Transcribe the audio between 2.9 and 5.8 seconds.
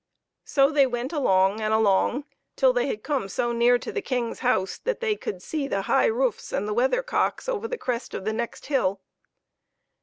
come so near to the King's house that they could see